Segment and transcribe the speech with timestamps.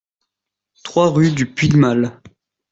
[0.83, 2.19] trois rue du Puigmal